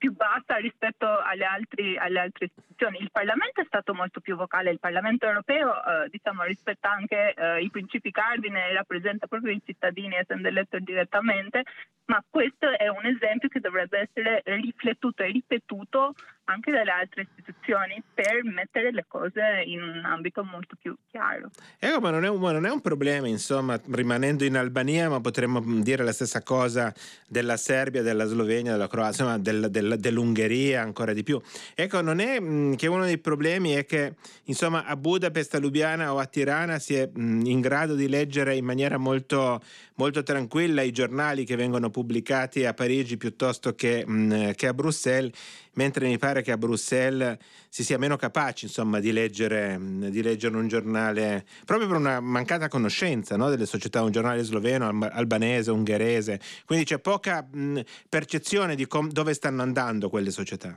più 0.00 0.16
bassa 0.16 0.56
rispetto 0.56 1.04
alle, 1.06 1.44
altri, 1.44 1.94
alle, 1.98 2.20
altre 2.20 2.46
istituzioni. 2.46 3.02
Il 3.02 3.10
Parlamento 3.12 3.60
è 3.60 3.64
stato 3.66 3.92
molto 3.92 4.20
più 4.20 4.34
vocale, 4.34 4.70
il 4.70 4.80
Parlamento 4.80 5.26
europeo 5.26 5.74
eh, 5.74 6.08
diciamo, 6.08 6.42
rispetta 6.44 6.90
anche 6.90 7.34
eh, 7.36 7.60
i 7.60 7.68
principi 7.68 8.10
cardine 8.10 8.70
e 8.70 8.72
rappresenta 8.72 9.26
proprio 9.26 9.52
i 9.52 9.60
cittadini 9.62 10.16
essendo 10.16 10.48
eletto 10.48 10.78
direttamente, 10.78 11.64
ma 12.06 12.24
questo 12.28 12.70
è 12.70 12.88
un 12.88 13.04
esempio 13.04 13.50
che 13.50 13.60
dovrebbe 13.60 14.08
essere 14.08 14.40
riflettuto 14.44 15.22
e 15.22 15.32
ripetuto 15.32 16.14
anche 16.50 16.72
dalle 16.72 16.90
altre 16.90 17.22
istituzioni 17.22 18.02
per 18.12 18.42
mettere 18.42 18.90
le 18.90 19.04
cose 19.06 19.62
in 19.64 19.82
un 19.82 20.04
ambito 20.04 20.42
molto 20.42 20.74
più 20.80 20.96
chiaro. 21.08 21.50
Ecco, 21.78 22.00
ma 22.00 22.10
non 22.10 22.24
è 22.24 22.28
un, 22.28 22.40
non 22.40 22.66
è 22.66 22.70
un 22.70 22.80
problema, 22.80 23.28
insomma, 23.28 23.80
rimanendo 23.92 24.44
in 24.44 24.56
Albania, 24.56 25.08
ma 25.08 25.20
potremmo 25.20 25.60
dire 25.80 26.02
la 26.02 26.12
stessa 26.12 26.42
cosa 26.42 26.92
della 27.28 27.56
Serbia, 27.56 28.02
della 28.02 28.26
Slovenia, 28.26 28.72
della 28.72 28.88
Croazia, 28.88 29.24
insomma, 29.24 29.38
del, 29.38 29.70
del, 29.70 29.89
dell'Ungheria 29.96 30.82
ancora 30.82 31.12
di 31.12 31.22
più. 31.22 31.40
Ecco, 31.74 32.00
non 32.00 32.18
è 32.20 32.40
mh, 32.40 32.76
che 32.76 32.86
uno 32.86 33.04
dei 33.04 33.18
problemi 33.18 33.72
è 33.72 33.84
che, 33.86 34.14
insomma, 34.44 34.84
a 34.84 34.96
Budapest, 34.96 35.54
a 35.54 35.58
Lubiana 35.58 36.12
o 36.12 36.18
a 36.18 36.26
Tirana 36.26 36.78
si 36.78 36.94
è 36.94 37.08
mh, 37.12 37.46
in 37.46 37.60
grado 37.60 37.94
di 37.94 38.08
leggere 38.08 38.56
in 38.56 38.64
maniera 38.64 38.96
molto, 38.98 39.62
molto 39.94 40.22
tranquilla 40.22 40.82
i 40.82 40.92
giornali 40.92 41.44
che 41.44 41.56
vengono 41.56 41.90
pubblicati 41.90 42.64
a 42.64 42.74
Parigi 42.74 43.16
piuttosto 43.16 43.74
che, 43.74 44.04
mh, 44.06 44.52
che, 44.52 44.66
a 44.66 44.74
Bruxelles, 44.74 45.32
mentre 45.80 46.06
mi 46.06 46.18
pare 46.18 46.42
che 46.42 46.52
a 46.52 46.58
Bruxelles 46.58 47.38
si 47.70 47.82
sia 47.82 47.96
meno 47.96 48.16
capaci 48.16 48.66
insomma, 48.66 49.00
di, 49.00 49.12
leggere, 49.12 49.78
di 49.80 50.22
leggere 50.22 50.54
un 50.54 50.68
giornale, 50.68 51.46
proprio 51.64 51.88
per 51.88 51.96
una 51.96 52.20
mancata 52.20 52.68
conoscenza 52.68 53.36
no, 53.36 53.48
delle 53.48 53.64
società, 53.64 54.02
un 54.02 54.10
giornale 54.10 54.42
sloveno, 54.42 54.86
albanese, 55.10 55.70
ungherese, 55.70 56.38
quindi 56.66 56.84
c'è 56.84 56.98
poca 56.98 57.46
mh, 57.50 57.80
percezione 58.10 58.74
di 58.74 58.86
com- 58.86 59.10
dove 59.10 59.32
stanno 59.32 59.62
andando 59.62 60.10
quelle 60.10 60.30
società. 60.30 60.76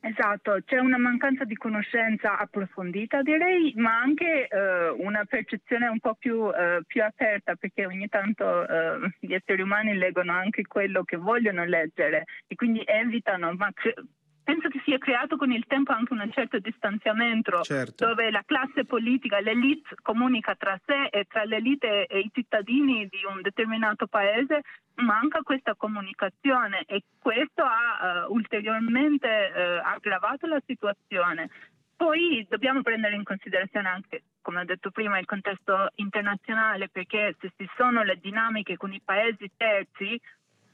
Esatto, 0.00 0.58
c'è 0.64 0.78
una 0.78 0.98
mancanza 0.98 1.44
di 1.44 1.56
conoscenza 1.56 2.38
approfondita 2.38 3.22
direi, 3.22 3.72
ma 3.76 3.98
anche 3.98 4.46
eh, 4.46 4.88
una 4.90 5.24
percezione 5.24 5.88
un 5.88 5.98
po' 5.98 6.14
più, 6.14 6.48
eh, 6.50 6.82
più, 6.86 7.02
aperta 7.02 7.56
perché 7.56 7.86
ogni 7.86 8.08
tanto 8.08 8.68
eh, 8.68 9.14
gli 9.18 9.34
esseri 9.34 9.62
umani 9.62 9.94
leggono 9.94 10.32
anche 10.32 10.62
quello 10.62 11.02
che 11.02 11.16
vogliono 11.16 11.64
leggere 11.64 12.24
e 12.46 12.54
quindi 12.54 12.82
evitano, 12.84 13.52
ma 13.54 13.72
penso 14.46 14.68
che 14.68 14.80
si 14.84 14.92
è 14.92 14.98
creato 14.98 15.36
con 15.36 15.50
il 15.50 15.64
tempo 15.66 15.90
anche 15.90 16.12
un 16.12 16.30
certo 16.32 16.60
distanziamento 16.60 17.62
certo. 17.62 18.06
dove 18.06 18.30
la 18.30 18.44
classe 18.46 18.84
politica, 18.84 19.40
l'elite 19.40 19.96
comunica 20.02 20.54
tra 20.54 20.80
sé 20.86 21.08
e 21.10 21.24
tra 21.24 21.42
l'elite 21.42 22.06
e 22.06 22.20
i 22.20 22.30
cittadini 22.32 23.08
di 23.08 23.18
un 23.28 23.42
determinato 23.42 24.06
paese, 24.06 24.60
manca 24.96 25.42
questa 25.42 25.74
comunicazione 25.74 26.84
e 26.86 27.02
questo 27.18 27.62
ha 27.62 28.26
uh, 28.26 28.32
ulteriormente 28.32 29.26
uh, 29.26 29.86
aggravato 29.86 30.46
la 30.46 30.62
situazione. 30.64 31.50
Poi 31.96 32.46
dobbiamo 32.48 32.82
prendere 32.82 33.14
in 33.14 33.24
considerazione 33.24 33.88
anche, 33.88 34.24
come 34.42 34.60
ho 34.60 34.64
detto 34.64 34.90
prima, 34.90 35.18
il 35.18 35.24
contesto 35.24 35.90
internazionale, 35.94 36.88
perché 36.90 37.34
se 37.40 37.52
ci 37.56 37.68
sono 37.76 38.02
le 38.02 38.18
dinamiche 38.20 38.76
con 38.76 38.92
i 38.92 39.00
paesi 39.02 39.50
terzi, 39.56 40.20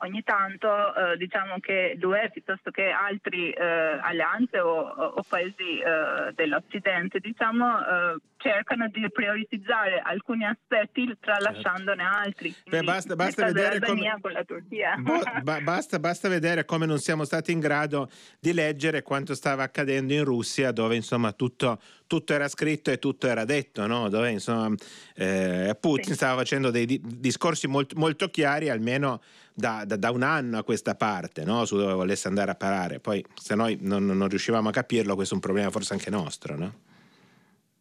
ogni 0.02 0.22
tanto 0.22 0.68
eh, 0.94 1.16
diciamo 1.16 1.58
che 1.60 1.96
l'UE 1.98 2.30
piuttosto 2.32 2.70
che 2.70 2.90
altre 2.90 3.52
eh, 3.54 3.98
alleanze 4.00 4.60
o, 4.60 4.80
o 4.80 5.22
paesi 5.26 5.78
eh, 5.78 6.32
dell'Occidente 6.34 7.18
diciamo, 7.20 7.78
eh, 7.78 8.16
cercano 8.36 8.88
di 8.88 9.08
prioritizzare 9.10 10.00
alcuni 10.04 10.44
aspetti 10.44 11.16
tralasciandone 11.20 12.02
certo. 12.02 12.18
altri. 12.18 12.54
Beh, 12.68 12.82
basta, 12.82 13.14
basta 13.14 13.46
vedere 13.46 13.78
come... 13.80 14.18
con 14.20 14.32
la 14.32 14.44
Turchia. 14.44 14.96
Bo, 14.98 15.20
ba, 15.42 15.60
basta, 15.60 15.98
basta, 15.98 16.28
vedere 16.28 16.64
come 16.64 16.86
non 16.86 16.98
siamo 16.98 17.24
stati 17.24 17.52
in 17.52 17.60
grado 17.60 18.10
di 18.40 18.52
leggere 18.52 19.02
quanto 19.02 19.34
stava 19.34 19.62
accadendo 19.62 20.12
in 20.12 20.24
Russia 20.24 20.72
dove 20.72 20.96
insomma 20.96 21.32
tutto, 21.32 21.80
tutto 22.12 22.35
era 22.35 22.46
scritto 22.46 22.90
e 22.90 22.98
tutto 22.98 23.27
era 23.27 23.46
detto, 23.46 23.87
no? 23.87 24.11
dove 24.11 24.31
insomma 24.31 24.75
eh, 25.16 25.75
Putin 25.81 26.11
sì. 26.11 26.14
stava 26.14 26.37
facendo 26.37 26.70
dei 26.70 26.85
di- 26.85 27.01
discorsi 27.03 27.66
molto, 27.68 27.98
molto 27.98 28.29
chiari 28.29 28.68
almeno 28.68 29.22
da, 29.55 29.85
da, 29.87 29.96
da, 29.96 30.11
un 30.11 30.22
anno 30.22 30.59
a 30.59 30.62
questa 30.62 30.94
parte 30.94 31.42
no? 31.42 31.64
su 31.64 31.79
dove 31.79 31.94
volesse 31.94 32.29
andare 32.29 32.51
a 32.51 32.55
parare. 32.55 33.01
Poi 33.01 33.25
se 33.33 33.55
noi 33.55 33.79
non, 33.81 34.05
non 34.05 34.29
riuscivamo 34.29 34.68
a 34.68 34.72
capirlo, 34.72 35.14
questo 35.14 35.33
è 35.33 35.37
un 35.37 35.42
problema 35.42 35.70
forse 35.70 35.94
anche 35.94 36.11
nostro. 36.11 36.55
No? 36.55 36.72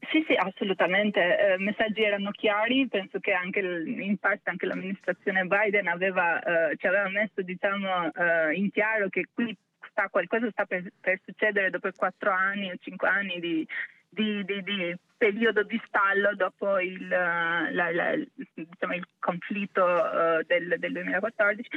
Sì, 0.10 0.24
sì, 0.26 0.34
assolutamente. 0.34 1.20
I 1.20 1.52
eh, 1.52 1.58
messaggi 1.58 2.02
erano 2.02 2.32
chiari, 2.32 2.88
penso 2.88 3.20
che 3.20 3.34
anche 3.34 3.60
in 3.60 4.18
parte 4.18 4.50
anche 4.50 4.66
l'amministrazione 4.66 5.44
Biden 5.44 5.90
aveva, 5.90 6.40
eh, 6.42 6.78
ci 6.78 6.88
aveva 6.88 7.10
messo 7.10 7.42
diciamo, 7.42 8.14
eh, 8.14 8.54
in 8.54 8.72
chiaro 8.72 9.10
che 9.10 9.26
qui 9.34 9.54
sta, 9.90 10.08
qualcosa 10.10 10.50
sta 10.52 10.66
per, 10.66 10.90
per, 11.00 11.20
succedere 11.26 11.70
dopo 11.70 11.90
quattro 11.96 12.32
anni 12.32 12.72
o 12.72 12.76
cinque 12.80 13.08
anni 13.08 13.40
di, 13.40 13.68
di, 14.12 14.44
di, 14.46 14.62
di 14.64 14.98
periodo 15.18 15.64
di 15.64 15.82
stallo 15.86 16.36
dopo 16.36 16.80
il, 16.80 17.08
la, 17.08 17.70
la, 17.72 18.16
diciamo, 18.54 18.94
il 18.94 19.08
conflitto 19.20 19.84
uh, 19.84 20.44
del, 20.46 20.76
del 20.78 20.92
2014 20.92 21.70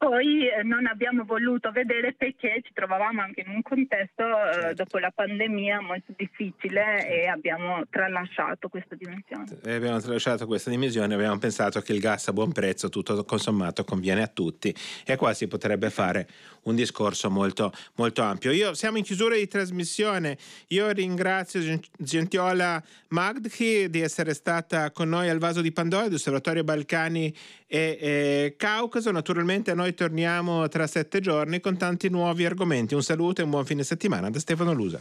poi 0.00 0.48
eh, 0.48 0.62
non 0.62 0.86
abbiamo 0.86 1.26
voluto 1.26 1.70
vedere 1.72 2.14
perché 2.14 2.62
ci 2.64 2.72
trovavamo 2.72 3.20
anche 3.20 3.42
in 3.42 3.50
un 3.50 3.60
contesto 3.60 4.22
eh, 4.22 4.52
certo. 4.54 4.74
dopo 4.84 4.96
la 4.96 5.12
pandemia 5.14 5.82
molto 5.82 6.14
difficile 6.16 7.06
e 7.06 7.26
abbiamo 7.26 7.82
tralasciato 7.90 8.70
questa 8.70 8.94
dimensione. 8.94 9.58
E 9.62 9.74
abbiamo 9.74 10.00
tralasciato 10.00 10.46
questa 10.46 10.70
dimensione, 10.70 11.12
abbiamo 11.12 11.36
pensato 11.36 11.82
che 11.82 11.92
il 11.92 12.00
gas 12.00 12.28
a 12.28 12.32
buon 12.32 12.50
prezzo 12.50 12.88
tutto 12.88 13.22
consommato 13.24 13.84
conviene 13.84 14.22
a 14.22 14.26
tutti 14.26 14.74
e 15.04 15.16
qua 15.16 15.34
si 15.34 15.46
potrebbe 15.48 15.90
fare 15.90 16.26
un 16.62 16.74
discorso 16.74 17.28
molto, 17.28 17.70
molto 17.96 18.22
ampio. 18.22 18.52
Io, 18.52 18.72
siamo 18.72 18.96
in 18.96 19.04
chiusura 19.04 19.34
di 19.34 19.46
trasmissione, 19.46 20.38
io 20.68 20.90
ringrazio 20.92 21.60
Gentiola 21.98 22.82
Magdhi 23.08 23.90
di 23.90 24.00
essere 24.00 24.32
stata 24.32 24.92
con 24.92 25.10
noi 25.10 25.28
al 25.28 25.38
Vaso 25.38 25.60
di 25.60 25.72
Pandora 25.72 26.08
di 26.08 26.14
Osservatorio 26.14 26.64
Balcani 26.64 27.34
e, 27.72 27.98
e 28.00 28.54
Caucaso, 28.56 29.12
naturalmente 29.12 29.72
noi 29.74 29.94
torniamo 29.94 30.66
tra 30.66 30.88
sette 30.88 31.20
giorni 31.20 31.60
con 31.60 31.76
tanti 31.76 32.08
nuovi 32.08 32.44
argomenti. 32.44 32.94
Un 32.94 33.02
saluto 33.04 33.40
e 33.40 33.44
un 33.44 33.50
buon 33.50 33.64
fine 33.64 33.84
settimana 33.84 34.28
da 34.28 34.40
Stefano 34.40 34.72
Lusa. 34.72 35.00